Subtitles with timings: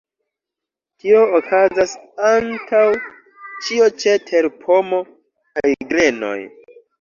[1.01, 1.93] Tio okazas
[2.29, 2.81] antaŭ
[3.67, 5.03] ĉio ĉe terpomo
[5.53, 6.35] kaj grenoj.